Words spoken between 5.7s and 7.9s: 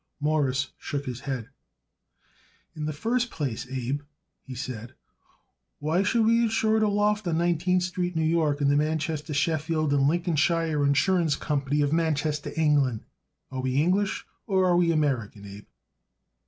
"why should we insure it a loft on Nineteenth